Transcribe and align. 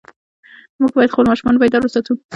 موږ 0.79 0.91
باید 0.95 1.13
خپل 1.13 1.25
ماشومان 1.31 1.55
بیدار 1.61 1.81
وساتو. 1.83 2.13